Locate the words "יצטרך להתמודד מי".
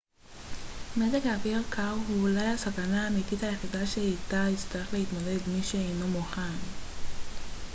4.53-5.63